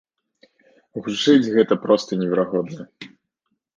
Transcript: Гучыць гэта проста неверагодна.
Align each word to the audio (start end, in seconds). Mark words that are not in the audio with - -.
Гучыць 1.07 1.51
гэта 1.57 1.73
проста 1.85 2.11
неверагодна. 2.23 2.81